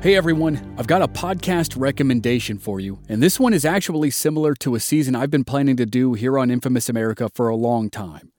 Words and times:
Hey 0.00 0.14
everyone, 0.14 0.76
I've 0.78 0.86
got 0.86 1.02
a 1.02 1.08
podcast 1.08 1.74
recommendation 1.76 2.60
for 2.60 2.78
you, 2.78 3.00
and 3.08 3.20
this 3.20 3.40
one 3.40 3.52
is 3.52 3.64
actually 3.64 4.10
similar 4.10 4.54
to 4.54 4.76
a 4.76 4.80
season 4.80 5.16
I've 5.16 5.28
been 5.28 5.42
planning 5.42 5.76
to 5.76 5.86
do 5.86 6.12
here 6.12 6.38
on 6.38 6.52
Infamous 6.52 6.88
America 6.88 7.28
for 7.34 7.48
a 7.48 7.56
long 7.56 7.90
time. 7.90 8.30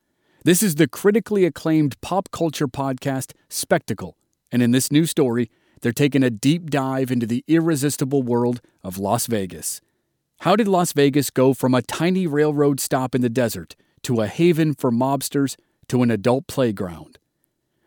This 0.45 0.63
is 0.63 0.75
the 0.75 0.87
critically 0.87 1.43
acclaimed 1.43 1.99
pop 1.99 2.31
culture 2.31 2.69
podcast 2.69 3.33
Spectacle, 3.49 4.15
and 4.53 4.63
in 4.63 4.71
this 4.71 4.89
new 4.89 5.05
story, 5.05 5.51
they're 5.81 5.91
taking 5.91 6.23
a 6.23 6.29
deep 6.29 6.69
dive 6.69 7.11
into 7.11 7.25
the 7.25 7.43
irresistible 7.45 8.23
world 8.23 8.61
of 8.81 8.97
Las 8.97 9.27
Vegas. 9.27 9.81
How 10.39 10.55
did 10.55 10.69
Las 10.69 10.93
Vegas 10.93 11.29
go 11.29 11.53
from 11.53 11.73
a 11.73 11.81
tiny 11.81 12.25
railroad 12.25 12.79
stop 12.79 13.13
in 13.13 13.19
the 13.19 13.27
desert 13.27 13.75
to 14.03 14.21
a 14.21 14.27
haven 14.27 14.73
for 14.73 14.91
mobsters 14.91 15.57
to 15.89 16.03
an 16.03 16.09
adult 16.09 16.47
playground? 16.47 17.19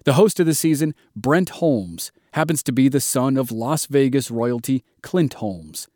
The 0.04 0.12
host 0.12 0.38
of 0.40 0.44
the 0.44 0.54
season, 0.54 0.94
Brent 1.16 1.48
Holmes, 1.48 2.12
happens 2.32 2.62
to 2.64 2.72
be 2.72 2.88
the 2.88 3.00
son 3.00 3.36
of 3.36 3.50
Las 3.50 3.86
Vegas 3.86 4.30
royalty 4.30 4.84
Clint 5.02 5.34
Holmes. 5.34 5.88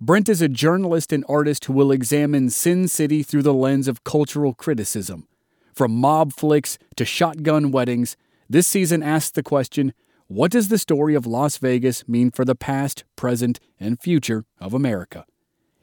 Brent 0.00 0.28
is 0.28 0.40
a 0.40 0.48
journalist 0.48 1.12
and 1.12 1.24
artist 1.28 1.66
who 1.66 1.72
will 1.72 1.92
examine 1.92 2.48
Sin 2.48 2.88
City 2.88 3.22
through 3.22 3.42
the 3.42 3.52
lens 3.52 3.86
of 3.86 4.04
cultural 4.04 4.54
criticism. 4.54 5.26
From 5.74 5.92
mob 5.92 6.32
flicks 6.32 6.78
to 6.96 7.04
shotgun 7.04 7.70
weddings, 7.70 8.16
this 8.48 8.66
season 8.66 9.02
asks 9.02 9.30
the 9.30 9.42
question 9.42 9.92
what 10.26 10.52
does 10.52 10.68
the 10.68 10.78
story 10.78 11.16
of 11.16 11.26
Las 11.26 11.58
Vegas 11.58 12.06
mean 12.06 12.30
for 12.30 12.44
the 12.44 12.54
past, 12.54 13.02
present, 13.16 13.58
and 13.80 14.00
future 14.00 14.44
of 14.60 14.72
America? 14.72 15.26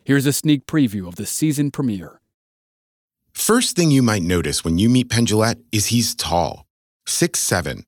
Here's 0.05 0.25
a 0.25 0.31
sneak 0.31 0.65
preview 0.65 1.05
of 1.05 1.15
the 1.15 1.25
season 1.25 1.69
premiere. 1.69 2.21
First 3.33 3.75
thing 3.75 3.91
you 3.91 4.01
might 4.01 4.23
notice 4.23 4.63
when 4.63 4.77
you 4.77 4.87
meet 4.87 5.09
Penn 5.09 5.25
Jillette 5.25 5.61
is 5.73 5.87
he's 5.87 6.15
tall, 6.15 6.65
six 7.05 7.41
seven, 7.41 7.83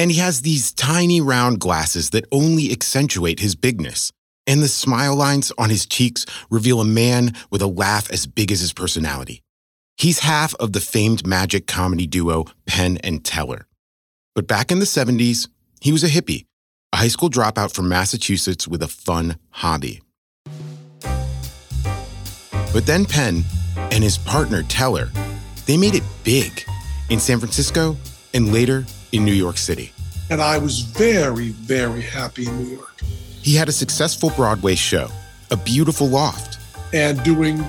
and 0.00 0.10
he 0.10 0.16
has 0.16 0.40
these 0.40 0.72
tiny 0.72 1.20
round 1.20 1.60
glasses 1.60 2.08
that 2.08 2.24
only 2.32 2.72
accentuate 2.72 3.38
his 3.38 3.54
bigness. 3.54 4.10
And 4.46 4.62
the 4.62 4.68
smile 4.68 5.14
lines 5.14 5.52
on 5.58 5.68
his 5.68 5.84
cheeks 5.84 6.24
reveal 6.48 6.80
a 6.80 6.86
man 6.86 7.34
with 7.50 7.60
a 7.60 7.66
laugh 7.66 8.10
as 8.10 8.26
big 8.26 8.50
as 8.50 8.60
his 8.60 8.72
personality. 8.72 9.42
He's 9.98 10.20
half 10.20 10.54
of 10.54 10.72
the 10.72 10.80
famed 10.80 11.26
magic 11.26 11.66
comedy 11.66 12.06
duo 12.06 12.46
Penn 12.64 12.96
and 13.04 13.22
Teller. 13.22 13.66
But 14.34 14.48
back 14.48 14.72
in 14.72 14.78
the 14.78 14.86
70s, 14.86 15.48
he 15.82 15.92
was 15.92 16.02
a 16.02 16.08
hippie, 16.08 16.46
a 16.94 16.96
high 16.96 17.08
school 17.08 17.28
dropout 17.28 17.74
from 17.74 17.90
Massachusetts 17.90 18.66
with 18.66 18.82
a 18.82 18.88
fun 18.88 19.36
hobby. 19.50 20.00
But 22.72 22.86
then 22.86 23.04
Penn 23.04 23.44
and 23.76 24.02
his 24.02 24.16
partner 24.16 24.62
Teller, 24.62 25.10
they 25.66 25.76
made 25.76 25.94
it 25.94 26.04
big 26.24 26.64
in 27.10 27.20
San 27.20 27.38
Francisco 27.38 27.98
and 28.32 28.50
later 28.50 28.86
in 29.12 29.24
New 29.24 29.32
York 29.32 29.56
City. 29.58 29.92
And 30.30 30.40
I 30.40 30.58
was 30.58 30.80
very, 30.80 31.48
very 31.48 32.02
happy 32.02 32.46
in 32.46 32.56
New 32.62 32.76
York. 32.76 33.00
He 33.42 33.54
had 33.54 33.68
a 33.68 33.72
successful 33.72 34.30
Broadway 34.36 34.74
show, 34.74 35.08
A 35.50 35.56
Beautiful 35.56 36.08
Loft. 36.08 36.58
And 36.92 37.22
doing 37.24 37.64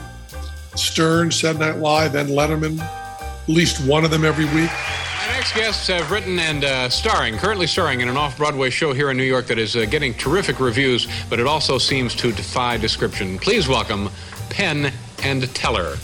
Stern, 0.75 1.31
Saturday 1.31 1.71
Night 1.71 1.79
Live, 1.79 2.15
and 2.15 2.29
Letterman, 2.29 2.79
at 2.79 3.49
least 3.49 3.85
one 3.87 4.05
of 4.05 4.11
them 4.11 4.23
every 4.23 4.45
week. 4.45 4.69
My 4.71 5.27
next 5.33 5.53
guests 5.55 5.87
have 5.87 6.11
written 6.11 6.39
and 6.39 6.63
uh, 6.63 6.89
starring, 6.89 7.37
currently 7.37 7.67
starring 7.67 8.01
in 8.01 8.09
an 8.09 8.17
off 8.17 8.37
Broadway 8.37 8.69
show 8.69 8.93
here 8.93 9.09
in 9.11 9.17
New 9.17 9.23
York 9.23 9.47
that 9.47 9.57
is 9.57 9.75
uh, 9.75 9.85
getting 9.85 10.13
terrific 10.13 10.59
reviews, 10.59 11.07
but 11.29 11.39
it 11.39 11.47
also 11.47 11.77
seems 11.77 12.13
to 12.15 12.31
defy 12.31 12.77
description. 12.77 13.39
Please 13.39 13.67
welcome 13.67 14.09
Penn 14.49 14.91
and 15.23 15.53
Teller. 15.55 15.97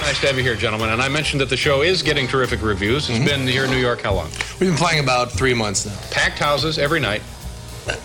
Nice 0.00 0.18
to 0.20 0.26
have 0.28 0.36
you 0.36 0.42
here, 0.42 0.56
gentlemen. 0.56 0.90
And 0.90 1.02
I 1.02 1.08
mentioned 1.08 1.40
that 1.40 1.50
the 1.50 1.56
show 1.56 1.82
is 1.82 2.02
getting 2.02 2.26
terrific 2.26 2.62
reviews. 2.62 3.08
It's 3.08 3.18
mm-hmm. 3.18 3.26
been 3.26 3.46
here 3.46 3.64
in 3.64 3.70
New 3.70 3.78
York 3.78 4.00
how 4.00 4.14
long? 4.14 4.30
We've 4.58 4.70
been 4.70 4.76
playing 4.76 5.04
about 5.04 5.30
three 5.30 5.54
months 5.54 5.86
now. 5.86 5.96
Packed 6.10 6.38
houses 6.38 6.78
every 6.78 7.00
night. 7.00 7.22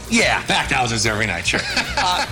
Yeah, 0.09 0.44
packed 0.45 0.72
houses 0.72 1.06
every 1.06 1.25
night, 1.25 1.47
sure. 1.47 1.61
uh, 1.97 2.25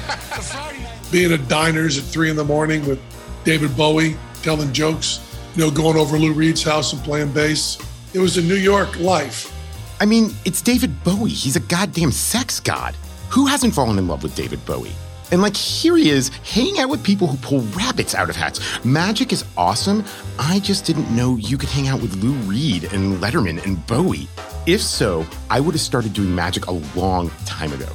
Being 1.12 1.32
at 1.32 1.48
diners 1.48 1.98
at 1.98 2.04
three 2.04 2.30
in 2.30 2.36
the 2.36 2.44
morning 2.44 2.86
with 2.88 3.00
David 3.44 3.76
Bowie 3.76 4.18
telling 4.42 4.74
jokes, 4.74 5.20
you 5.56 5.64
know, 5.64 5.72
going 5.72 5.98
over 5.98 6.18
Lou 6.18 6.34
Reed's 6.34 6.64
house 6.64 6.94
and 6.94 7.02
playing 7.04 7.32
bass. 7.32 7.78
It 8.14 8.20
was 8.20 8.38
a 8.38 8.42
New 8.42 8.56
York 8.56 9.00
life. 9.00 9.52
I 10.00 10.06
mean, 10.06 10.32
it's 10.46 10.62
David 10.62 11.04
Bowie. 11.04 11.30
He's 11.30 11.56
a 11.56 11.62
goddamn 11.62 12.12
sex 12.12 12.60
god. 12.60 12.96
Who 13.30 13.46
hasn't 13.46 13.74
fallen 13.74 13.98
in 13.98 14.08
love 14.08 14.24
with 14.24 14.36
David 14.36 14.64
Bowie? 14.66 14.92
And 15.34 15.42
like 15.42 15.58
here 15.58 15.98
he 15.98 16.12
is 16.12 16.30
hanging 16.44 16.78
out 16.78 16.90
with 16.90 17.04
people 17.04 17.26
who 17.26 17.38
pull 17.38 17.62
rabbits 17.76 18.14
out 18.14 18.30
of 18.30 18.36
hats. 18.36 18.60
Magic 18.86 19.34
is 19.34 19.44
awesome. 19.58 20.06
I 20.38 20.60
just 20.60 20.86
didn't 20.86 21.10
know 21.10 21.38
you 21.38 21.58
could 21.58 21.70
hang 21.70 21.88
out 21.88 22.04
with 22.04 22.16
Lou 22.18 22.34
Reed 22.48 22.84
and 22.94 23.18
Letterman 23.18 23.66
and 23.66 23.84
Bowie. 23.88 24.28
If 24.68 24.80
so, 24.80 25.26
I 25.50 25.60
would 25.60 25.74
have 25.74 25.82
started 25.82 26.14
doing 26.14 26.36
magic 26.36 26.68
a 26.68 26.74
long 26.96 27.32
time 27.48 27.74
ago. 27.74 27.88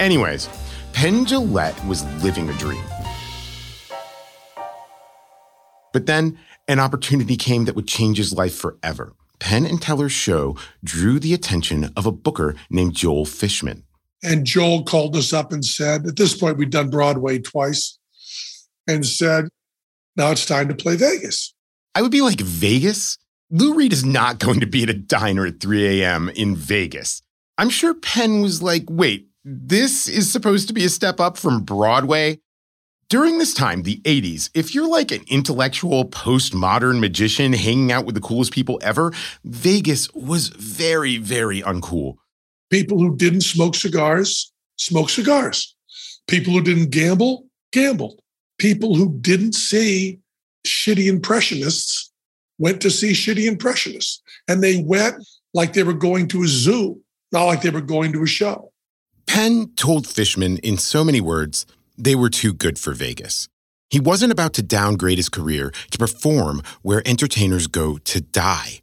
Anyways, 0.00 0.48
Penn 0.92 1.24
Jillette 1.24 1.86
was 1.86 2.04
living 2.20 2.50
a 2.50 2.52
dream. 2.54 2.82
But 5.92 6.06
then 6.06 6.36
an 6.66 6.80
opportunity 6.80 7.36
came 7.36 7.66
that 7.66 7.76
would 7.76 7.86
change 7.86 8.18
his 8.18 8.32
life 8.32 8.56
forever. 8.56 9.12
Penn 9.38 9.66
and 9.66 9.80
Teller's 9.80 10.10
show 10.10 10.56
drew 10.82 11.20
the 11.20 11.32
attention 11.32 11.92
of 11.96 12.06
a 12.06 12.12
booker 12.12 12.56
named 12.70 12.94
Joel 12.94 13.24
Fishman. 13.24 13.84
And 14.22 14.44
Joel 14.44 14.84
called 14.84 15.16
us 15.16 15.32
up 15.32 15.52
and 15.52 15.64
said, 15.64 16.06
at 16.06 16.16
this 16.16 16.36
point, 16.36 16.56
we'd 16.56 16.70
done 16.70 16.90
Broadway 16.90 17.38
twice, 17.38 17.98
and 18.86 19.06
said, 19.06 19.48
now 20.16 20.30
it's 20.30 20.46
time 20.46 20.68
to 20.68 20.74
play 20.74 20.96
Vegas. 20.96 21.54
I 21.94 22.02
would 22.02 22.12
be 22.12 22.20
like, 22.20 22.40
Vegas? 22.40 23.18
Lou 23.50 23.74
Reed 23.74 23.92
is 23.92 24.04
not 24.04 24.38
going 24.38 24.60
to 24.60 24.66
be 24.66 24.82
at 24.82 24.90
a 24.90 24.94
diner 24.94 25.46
at 25.46 25.60
3 25.60 26.02
a.m. 26.02 26.28
in 26.30 26.56
Vegas. 26.56 27.22
I'm 27.58 27.68
sure 27.70 27.94
Penn 27.94 28.40
was 28.40 28.62
like, 28.62 28.84
wait, 28.88 29.28
this 29.44 30.08
is 30.08 30.30
supposed 30.30 30.68
to 30.68 30.74
be 30.74 30.84
a 30.84 30.88
step 30.88 31.20
up 31.20 31.36
from 31.36 31.64
Broadway? 31.64 32.40
During 33.08 33.38
this 33.38 33.52
time, 33.52 33.82
the 33.82 34.00
80s, 34.04 34.48
if 34.54 34.74
you're 34.74 34.88
like 34.88 35.10
an 35.10 35.22
intellectual 35.26 36.06
postmodern 36.06 36.98
magician 36.98 37.52
hanging 37.52 37.92
out 37.92 38.06
with 38.06 38.14
the 38.14 38.22
coolest 38.22 38.52
people 38.52 38.80
ever, 38.82 39.12
Vegas 39.44 40.10
was 40.14 40.48
very, 40.48 41.18
very 41.18 41.60
uncool. 41.60 42.16
People 42.72 42.98
who 42.98 43.14
didn't 43.14 43.42
smoke 43.42 43.74
cigars 43.74 44.50
smoked 44.78 45.10
cigars. 45.10 45.76
People 46.26 46.54
who 46.54 46.62
didn't 46.62 46.90
gamble 46.90 47.44
gambled. 47.70 48.18
People 48.58 48.94
who 48.94 49.18
didn't 49.20 49.52
see 49.52 50.18
shitty 50.66 51.06
impressionists 51.06 52.10
went 52.58 52.80
to 52.80 52.90
see 52.90 53.12
shitty 53.12 53.46
impressionists. 53.46 54.22
And 54.48 54.62
they 54.62 54.82
went 54.82 55.16
like 55.52 55.74
they 55.74 55.82
were 55.82 55.92
going 55.92 56.28
to 56.28 56.44
a 56.44 56.48
zoo, 56.48 56.98
not 57.30 57.44
like 57.44 57.60
they 57.60 57.68
were 57.68 57.82
going 57.82 58.10
to 58.14 58.22
a 58.22 58.26
show. 58.26 58.72
Penn 59.26 59.72
told 59.76 60.06
Fishman 60.06 60.56
in 60.58 60.78
so 60.78 61.04
many 61.04 61.20
words 61.20 61.66
they 61.98 62.14
were 62.14 62.30
too 62.30 62.54
good 62.54 62.78
for 62.78 62.94
Vegas. 62.94 63.48
He 63.90 64.00
wasn't 64.00 64.32
about 64.32 64.54
to 64.54 64.62
downgrade 64.62 65.18
his 65.18 65.28
career 65.28 65.72
to 65.90 65.98
perform 65.98 66.62
where 66.80 67.06
entertainers 67.06 67.66
go 67.66 67.98
to 67.98 68.22
die. 68.22 68.81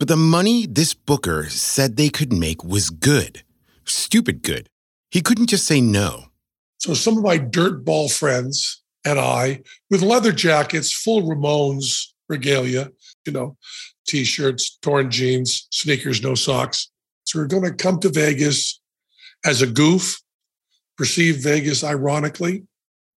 But 0.00 0.08
the 0.08 0.16
money 0.16 0.66
this 0.66 0.94
booker 0.94 1.50
said 1.50 1.96
they 1.96 2.08
could 2.08 2.32
make 2.32 2.64
was 2.64 2.88
good, 2.88 3.44
stupid 3.84 4.42
good. 4.42 4.70
He 5.10 5.20
couldn't 5.20 5.48
just 5.48 5.66
say 5.66 5.82
no. 5.82 6.24
So 6.78 6.94
some 6.94 7.18
of 7.18 7.22
my 7.22 7.38
dirtball 7.38 8.10
friends 8.10 8.82
and 9.04 9.18
I, 9.18 9.60
with 9.90 10.00
leather 10.00 10.32
jackets, 10.32 10.90
full 10.90 11.28
Ramones 11.28 12.06
regalia, 12.30 12.92
you 13.26 13.32
know, 13.32 13.58
t-shirts, 14.06 14.78
torn 14.80 15.10
jeans, 15.10 15.68
sneakers, 15.70 16.22
no 16.22 16.34
socks. 16.34 16.90
So 17.24 17.38
we're 17.38 17.46
going 17.46 17.64
to 17.64 17.74
come 17.74 18.00
to 18.00 18.08
Vegas 18.08 18.80
as 19.44 19.60
a 19.60 19.66
goof, 19.66 20.18
perceived 20.96 21.42
Vegas 21.42 21.84
ironically. 21.84 22.64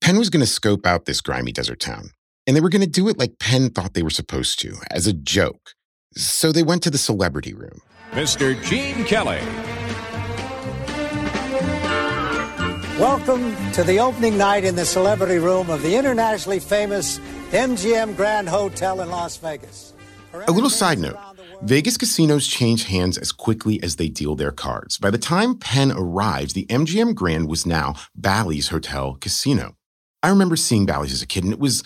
Penn 0.02 0.18
was 0.18 0.32
going 0.32 0.44
to 0.44 0.52
scope 0.52 0.88
out 0.88 1.06
this 1.06 1.22
grimy 1.22 1.52
desert 1.52 1.80
town, 1.80 2.10
and 2.48 2.56
they 2.56 2.62
were 2.62 2.70
going 2.70 2.82
to 2.82 2.88
do 2.88 3.08
it 3.08 3.20
like 3.20 3.38
Penn 3.38 3.70
thought 3.70 3.94
they 3.94 4.02
were 4.02 4.10
supposed 4.10 4.60
to, 4.62 4.78
as 4.90 5.06
a 5.06 5.14
joke. 5.14 5.76
So 6.16 6.52
they 6.52 6.64
went 6.64 6.84
to 6.84 6.90
the 6.90 6.98
celebrity 6.98 7.54
room. 7.54 7.82
Mr. 8.12 8.62
Gene 8.66 9.06
Kelly. 9.06 9.40
Welcome 13.00 13.56
to 13.72 13.84
the 13.84 14.00
opening 14.00 14.38
night 14.38 14.66
in 14.66 14.76
the 14.76 14.86
celebrity 14.86 15.38
room 15.38 15.70
of 15.70 15.82
the 15.82 15.96
internationally 15.96 16.60
famous 16.60 17.20
MGM 17.52 18.18
Grand 18.18 18.50
Hotel 18.50 19.00
in 19.02 19.10
Las 19.10 19.38
Vegas. 19.38 19.94
A 20.34 20.52
little 20.52 20.70
side 20.70 21.00
note 21.00 21.18
Vegas 21.62 21.96
casinos 21.96 22.46
change 22.46 22.86
hands 22.86 23.18
as 23.18 23.32
quickly 23.32 23.82
as 23.82 23.96
they 23.96 24.10
deal 24.10 24.36
their 24.36 24.52
cards. 24.52 24.98
By 24.98 25.12
the 25.12 25.18
time 25.18 25.58
Penn 25.58 25.94
arrived, 25.94 26.56
the 26.56 26.66
MGM 26.66 27.16
Grand 27.16 27.48
was 27.48 27.66
now 27.66 27.96
Bally's 28.16 28.68
Hotel 28.68 29.18
Casino. 29.22 29.76
I 30.22 30.30
remember 30.30 30.56
seeing 30.58 30.86
Bally's 30.86 31.14
as 31.14 31.22
a 31.22 31.28
kid, 31.28 31.44
and 31.46 31.54
it 31.54 31.60
was 31.60 31.84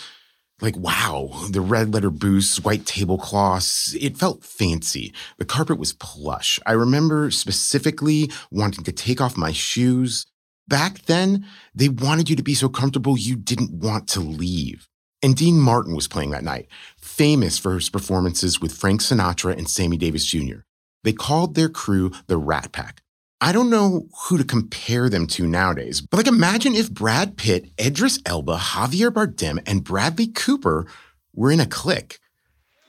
like, 0.62 0.78
wow, 0.78 1.32
the 1.50 1.62
red 1.62 1.94
letter 1.94 2.10
booths, 2.10 2.64
white 2.64 2.86
tablecloths, 2.86 3.94
it 3.96 4.18
felt 4.18 4.44
fancy. 4.44 5.14
The 5.38 5.46
carpet 5.46 5.78
was 5.78 5.94
plush. 5.94 6.60
I 6.66 6.72
remember 6.72 7.30
specifically 7.32 8.32
wanting 8.52 8.84
to 8.86 8.92
take 8.92 9.20
off 9.20 9.38
my 9.38 9.52
shoes. 9.52 10.26
Back 10.68 11.04
then, 11.04 11.46
they 11.74 11.90
wanted 11.90 12.30
you 12.30 12.36
to 12.38 12.44
be 12.44 12.56
so 12.56 12.70
comfortable 12.70 13.18
you 13.18 13.36
didn't 13.36 13.72
want 13.72 14.08
to 14.10 14.22
leave. 14.22 14.88
And 15.22 15.36
Dean 15.36 15.60
Martin 15.60 15.96
was 15.96 16.08
playing 16.08 16.32
that 16.32 16.44
night, 16.44 16.68
famous 16.98 17.58
for 17.58 17.74
his 17.74 17.90
performances 17.90 18.62
with 18.62 18.76
Frank 18.76 19.02
Sinatra 19.02 19.58
and 19.58 19.70
Sammy 19.70 19.98
Davis 19.98 20.26
Jr. 20.26 20.60
They 21.04 21.14
called 21.14 21.56
their 21.56 21.70
crew 21.70 22.12
the 22.28 22.38
Rat 22.38 22.72
Pack. 22.72 23.02
I 23.42 23.52
don't 23.52 23.70
know 23.70 24.08
who 24.24 24.38
to 24.38 24.44
compare 24.44 25.10
them 25.10 25.28
to 25.28 25.46
nowadays, 25.46 26.02
but 26.02 26.18
like 26.18 26.28
imagine 26.28 26.74
if 26.74 26.92
Brad 26.92 27.38
Pitt, 27.38 27.70
Idris 27.80 28.20
Elba, 28.26 28.58
Javier 28.58 29.12
Bardem, 29.12 29.60
and 29.66 29.84
Bradley 29.84 30.28
Cooper 30.28 30.88
were 31.34 31.52
in 31.52 31.60
a 31.60 31.66
clique 31.66 32.20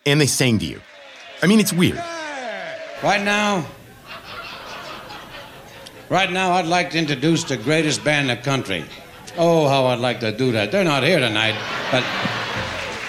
and 0.06 0.20
they 0.20 0.26
sang 0.26 0.58
to 0.60 0.64
you. 0.64 0.80
I 1.42 1.46
mean, 1.46 1.58
it's 1.58 1.72
weird. 1.72 2.02
Right 3.02 3.22
now, 3.22 3.66
right 6.08 6.30
now, 6.30 6.52
I'd 6.52 6.66
like 6.66 6.90
to 6.90 6.98
introduce 6.98 7.44
the 7.44 7.56
greatest 7.56 8.02
band 8.04 8.30
in 8.30 8.36
the 8.36 8.42
country. 8.42 8.84
Oh, 9.36 9.68
how 9.68 9.86
I'd 9.86 9.98
like 9.98 10.20
to 10.20 10.32
do 10.32 10.52
that. 10.52 10.72
They're 10.72 10.84
not 10.84 11.02
here 11.02 11.18
tonight, 11.18 11.56
but. 11.90 12.04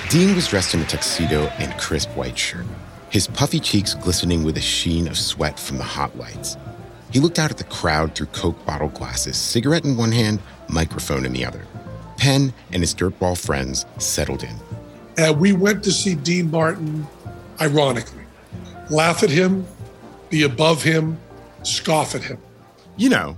Dean 0.10 0.36
was 0.36 0.48
dressed 0.48 0.74
in 0.74 0.82
a 0.82 0.86
tuxedo 0.86 1.46
and 1.60 1.78
crisp 1.80 2.10
white 2.18 2.38
shirt, 2.38 2.66
his 3.10 3.28
puffy 3.28 3.60
cheeks 3.60 3.94
glistening 3.94 4.44
with 4.44 4.58
a 4.58 4.62
sheen 4.62 5.08
of 5.08 5.18
sweat 5.18 5.60
from 5.60 5.78
the 5.78 5.84
hot 5.84 6.18
lights. 6.18 6.58
He 7.12 7.20
looked 7.20 7.40
out 7.40 7.52
at 7.52 7.58
the 7.58 7.64
crowd 7.64 8.16
through 8.16 8.28
Coke 8.28 8.66
bottle 8.66 8.90
glasses, 8.90 9.38
cigarette 9.38 9.86
in 9.86 9.98
one 9.98 10.12
hand, 10.12 10.40
microphone 10.68 11.26
in 11.26 11.34
the 11.34 11.46
other. 11.46 11.66
Penn 12.18 12.54
and 12.72 12.82
his 12.82 12.94
dirtball 12.94 13.38
friends 13.38 13.86
settled 13.98 14.44
in. 14.44 14.56
And 15.18 15.40
we 15.40 15.54
went 15.54 15.84
to 15.86 15.92
see 15.92 16.16
Dean 16.16 16.52
Martin, 16.52 17.08
ironically, 17.62 18.24
laugh 18.90 19.24
at 19.24 19.30
him, 19.30 19.66
be 20.30 20.44
above 20.44 20.84
him, 20.84 21.18
scoff 21.64 22.16
at 22.16 22.24
him. 22.24 22.38
You 22.98 23.10
know, 23.10 23.38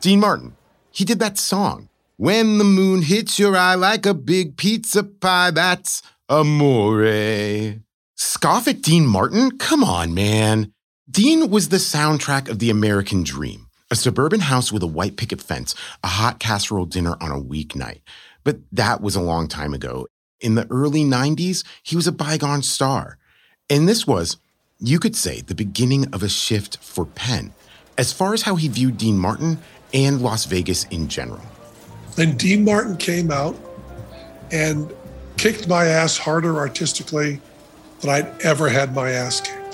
Dean 0.00 0.20
Martin. 0.20 0.56
He 0.90 1.04
did 1.04 1.18
that 1.18 1.38
song. 1.38 1.88
When 2.16 2.58
the 2.58 2.64
moon 2.64 3.02
hits 3.02 3.38
your 3.38 3.56
eye 3.56 3.74
like 3.74 4.06
a 4.06 4.14
big 4.14 4.56
pizza 4.56 5.02
pie, 5.02 5.50
that's 5.50 6.02
amore. 6.28 7.76
Scoff 8.14 8.66
at 8.68 8.82
Dean 8.82 9.06
Martin? 9.06 9.58
Come 9.58 9.84
on, 9.84 10.14
man. 10.14 10.72
Dean 11.08 11.50
was 11.50 11.68
the 11.68 11.76
soundtrack 11.76 12.48
of 12.48 12.58
the 12.58 12.70
American 12.70 13.22
dream 13.22 13.68
a 13.88 13.94
suburban 13.94 14.40
house 14.40 14.72
with 14.72 14.82
a 14.82 14.88
white 14.88 15.16
picket 15.16 15.40
fence, 15.40 15.72
a 16.02 16.08
hot 16.08 16.40
casserole 16.40 16.86
dinner 16.86 17.16
on 17.20 17.30
a 17.30 17.40
weeknight. 17.40 18.00
But 18.42 18.58
that 18.72 19.00
was 19.00 19.14
a 19.14 19.20
long 19.20 19.46
time 19.46 19.72
ago. 19.72 20.08
In 20.40 20.56
the 20.56 20.66
early 20.72 21.04
90s, 21.04 21.62
he 21.84 21.94
was 21.94 22.08
a 22.08 22.12
bygone 22.12 22.62
star. 22.62 23.16
And 23.70 23.88
this 23.88 24.04
was, 24.04 24.38
you 24.80 24.98
could 24.98 25.14
say, 25.14 25.40
the 25.40 25.54
beginning 25.54 26.12
of 26.12 26.24
a 26.24 26.28
shift 26.28 26.78
for 26.78 27.06
Penn, 27.06 27.52
as 27.96 28.12
far 28.12 28.34
as 28.34 28.42
how 28.42 28.56
he 28.56 28.66
viewed 28.66 28.98
Dean 28.98 29.16
Martin 29.16 29.58
and 29.94 30.20
Las 30.20 30.46
Vegas 30.46 30.82
in 30.86 31.06
general. 31.06 31.42
Then 32.16 32.36
Dean 32.36 32.64
Martin 32.64 32.96
came 32.96 33.30
out 33.30 33.56
and 34.50 34.92
kicked 35.36 35.68
my 35.68 35.84
ass 35.84 36.18
harder 36.18 36.56
artistically 36.56 37.40
than 38.00 38.10
I'd 38.10 38.40
ever 38.42 38.68
had 38.68 38.96
my 38.96 39.10
ass 39.10 39.40
kicked. 39.40 39.65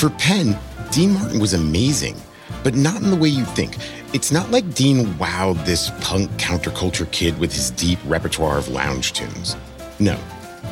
For 0.00 0.08
Penn, 0.08 0.58
Dean 0.90 1.12
Martin 1.12 1.38
was 1.38 1.52
amazing, 1.52 2.16
but 2.64 2.74
not 2.74 3.02
in 3.02 3.10
the 3.10 3.16
way 3.16 3.28
you 3.28 3.44
think. 3.44 3.76
It's 4.14 4.32
not 4.32 4.50
like 4.50 4.72
Dean 4.72 5.04
wowed 5.18 5.62
this 5.66 5.90
punk 6.00 6.30
counterculture 6.38 7.10
kid 7.12 7.38
with 7.38 7.52
his 7.52 7.70
deep 7.72 7.98
repertoire 8.06 8.56
of 8.56 8.68
lounge 8.68 9.12
tunes. 9.12 9.56
No, 9.98 10.18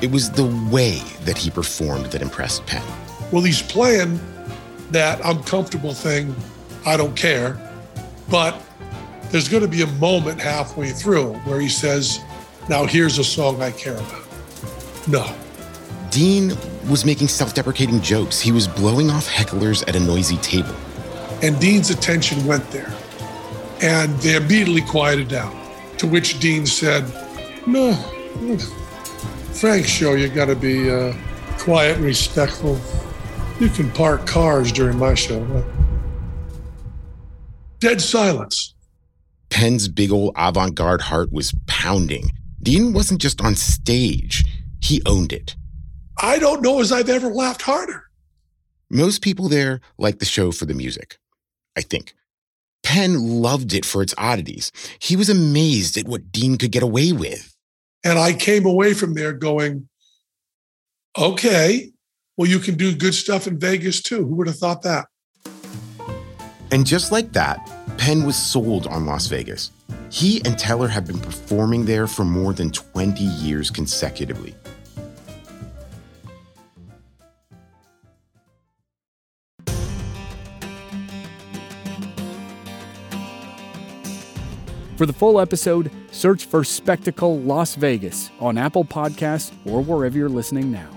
it 0.00 0.10
was 0.10 0.30
the 0.30 0.46
way 0.72 1.02
that 1.25 1.36
he 1.36 1.50
performed 1.50 2.06
that 2.06 2.22
impressed 2.22 2.64
Penn. 2.64 2.82
Well, 3.30 3.42
he's 3.42 3.60
playing 3.60 4.19
that 4.92 5.20
uncomfortable 5.22 5.92
thing, 5.92 6.34
I 6.86 6.96
don't 6.96 7.14
care, 7.14 7.60
but 8.31 8.58
there's 9.31 9.50
going 9.50 9.62
to 9.62 9.69
be 9.69 9.82
a 9.82 9.92
moment 9.98 10.40
halfway 10.40 10.88
through 10.88 11.34
where 11.40 11.60
he 11.60 11.69
says, 11.69 12.19
Now 12.70 12.86
here's 12.86 13.19
a 13.19 13.24
song 13.24 13.60
I 13.60 13.72
care 13.72 13.98
about. 13.98 14.26
No. 15.06 15.36
Dean 16.08 16.56
was 16.88 17.04
making 17.04 17.28
self 17.28 17.54
deprecating 17.54 18.00
jokes. 18.00 18.40
He 18.40 18.52
was 18.52 18.69
blowing 18.69 19.10
off 19.10 19.28
hecklers 19.28 19.86
at 19.88 19.96
a 19.96 20.00
noisy 20.00 20.36
table. 20.38 20.75
And 21.42 21.58
Dean's 21.60 21.90
attention 21.90 22.44
went 22.46 22.69
there. 22.70 22.92
And 23.80 24.16
they 24.19 24.36
immediately 24.36 24.82
quieted 24.82 25.28
down. 25.28 25.56
To 25.98 26.06
which 26.06 26.38
Dean 26.38 26.66
said, 26.66 27.04
No, 27.66 27.92
Frank's 29.52 29.88
show, 29.88 30.14
you 30.14 30.28
got 30.28 30.46
to 30.46 30.54
be 30.54 30.90
uh, 30.90 31.12
quiet 31.58 31.96
and 31.96 32.04
respectful. 32.04 32.78
You 33.58 33.69
can 33.69 33.90
park 33.90 34.26
cars 34.26 34.70
during 34.70 34.98
my 34.98 35.14
show. 35.14 35.64
Dead 37.81 38.00
silence. 38.00 38.74
Penn's 39.50 39.88
big 39.88 40.12
old 40.12 40.34
avant 40.36 40.74
garde 40.74 41.00
heart 41.00 41.32
was 41.32 41.52
pounding. 41.66 42.31
Dean 42.62 42.92
wasn't 42.92 43.20
just 43.20 43.40
on 43.40 43.54
stage, 43.54 44.44
he 44.81 45.02
owned 45.06 45.32
it. 45.32 45.56
I 46.20 46.38
don't 46.38 46.62
know 46.62 46.81
as 46.81 46.91
I've 46.91 47.09
ever 47.09 47.29
laughed 47.29 47.62
harder. 47.62 48.05
Most 48.91 49.23
people 49.23 49.49
there 49.49 49.81
liked 49.99 50.19
the 50.19 50.25
show 50.25 50.50
for 50.50 50.65
the 50.67 50.75
music, 50.75 51.19
I 51.76 51.82
think. 51.82 52.15
Penn 52.82 53.43
loved 53.43 53.73
it 53.73 53.85
for 53.85 54.03
its 54.03 54.15
oddities. 54.19 54.73
He 54.99 55.15
was 55.15 55.29
amazed 55.29 55.96
at 55.96 56.08
what 56.08 56.32
Dean 56.32 56.56
could 56.56 56.72
get 56.72 56.82
away 56.82 57.13
with. 57.13 57.55
And 58.03 58.19
I 58.19 58.32
came 58.32 58.67
away 58.67 58.94
from 58.94 59.15
there 59.15 59.32
going, 59.32 59.89
okay, 61.17 61.91
well, 62.37 62.48
you 62.48 62.58
can 62.58 62.77
do 62.77 62.94
good 62.94 63.15
stuff 63.15 63.46
in 63.46 63.58
Vegas 63.58 64.01
too. 64.01 64.27
Who 64.27 64.37
would 64.37 64.46
have 64.46 64.58
thought 64.58 64.82
that? 64.82 65.06
And 66.70 66.87
just 66.87 67.13
like 67.13 67.32
that, 67.32 67.69
Penn 67.96 68.25
was 68.25 68.37
sold 68.37 68.87
on 68.87 69.06
Las 69.06 69.27
Vegas. 69.27 69.70
He 70.10 70.41
and 70.44 70.58
Teller 70.58 70.89
have 70.89 71.06
been 71.06 71.19
performing 71.19 71.84
there 71.84 72.06
for 72.06 72.25
more 72.25 72.53
than 72.53 72.70
20 72.70 73.22
years 73.22 73.70
consecutively. 73.70 74.55
For 84.98 85.06
the 85.06 85.12
full 85.12 85.38
episode, 85.38 85.93
search 86.10 86.46
for 86.46 86.64
Spectacle 86.64 87.38
Las 87.38 87.76
Vegas 87.76 88.32
on 88.40 88.58
Apple 88.58 88.84
Podcasts 88.84 89.52
or 89.64 89.81
wherever 89.81 90.19
you're 90.19 90.28
listening 90.28 90.72
now. 90.72 90.90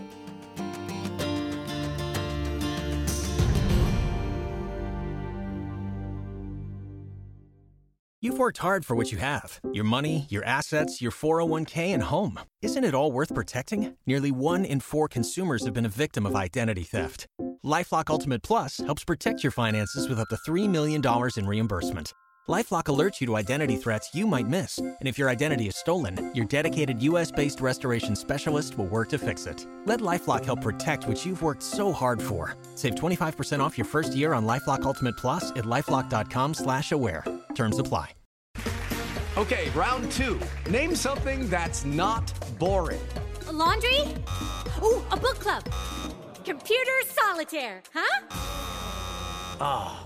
You've 8.23 8.39
worked 8.39 8.57
hard 8.57 8.87
for 8.87 8.95
what 8.95 9.11
you 9.11 9.19
have 9.19 9.59
your 9.71 9.83
money, 9.83 10.25
your 10.29 10.43
assets, 10.45 10.99
your 10.99 11.11
401k, 11.11 11.93
and 11.93 12.01
home. 12.01 12.39
Isn't 12.63 12.83
it 12.83 12.95
all 12.95 13.11
worth 13.11 13.35
protecting? 13.35 13.97
Nearly 14.07 14.31
one 14.31 14.65
in 14.65 14.79
four 14.79 15.09
consumers 15.09 15.63
have 15.65 15.75
been 15.75 15.85
a 15.85 15.89
victim 15.89 16.25
of 16.25 16.35
identity 16.35 16.83
theft. 16.83 17.27
Lifelock 17.63 18.09
Ultimate 18.09 18.41
Plus 18.41 18.77
helps 18.77 19.03
protect 19.03 19.43
your 19.43 19.51
finances 19.51 20.09
with 20.09 20.19
up 20.19 20.29
to 20.29 20.37
$3 20.37 20.67
million 20.67 21.03
in 21.37 21.45
reimbursement. 21.45 22.13
LifeLock 22.51 22.83
alerts 22.83 23.21
you 23.21 23.27
to 23.27 23.37
identity 23.37 23.77
threats 23.77 24.13
you 24.13 24.27
might 24.27 24.45
miss, 24.45 24.77
and 24.77 24.97
if 25.03 25.17
your 25.17 25.29
identity 25.29 25.69
is 25.69 25.77
stolen, 25.77 26.31
your 26.35 26.43
dedicated 26.43 27.01
U.S.-based 27.03 27.61
restoration 27.61 28.13
specialist 28.13 28.77
will 28.77 28.87
work 28.87 29.07
to 29.09 29.17
fix 29.17 29.45
it. 29.45 29.65
Let 29.85 30.01
LifeLock 30.01 30.43
help 30.43 30.59
protect 30.61 31.07
what 31.07 31.25
you've 31.25 31.41
worked 31.41 31.63
so 31.63 31.93
hard 31.93 32.21
for. 32.21 32.57
Save 32.75 32.95
25% 32.95 33.61
off 33.61 33.77
your 33.77 33.85
first 33.85 34.13
year 34.17 34.33
on 34.33 34.45
LifeLock 34.45 34.83
Ultimate 34.83 35.15
Plus 35.15 35.51
at 35.51 35.63
lifeLock.com/slash-aware. 35.63 37.23
Terms 37.55 37.79
apply. 37.79 38.09
Okay, 39.37 39.69
round 39.69 40.11
two. 40.11 40.37
Name 40.69 40.93
something 40.93 41.49
that's 41.49 41.85
not 41.85 42.33
boring. 42.59 42.99
A 43.47 43.51
laundry. 43.53 44.01
Ooh, 44.83 45.01
a 45.09 45.15
book 45.15 45.39
club. 45.39 45.63
Computer 46.43 46.97
solitaire. 47.05 47.81
Huh? 47.93 48.27
Ah. 49.61 50.05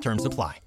Terms 0.00 0.24
apply. 0.24 0.58